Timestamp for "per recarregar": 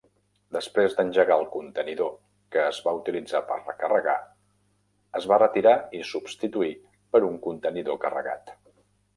3.51-4.17